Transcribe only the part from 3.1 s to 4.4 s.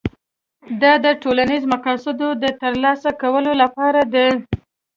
کولو لپاره دي.